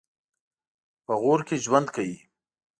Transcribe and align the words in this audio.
په 1.05 1.13
غور 1.21 1.39
کې 1.47 1.55
ژوند 1.65 1.87
کوي. 1.95 2.17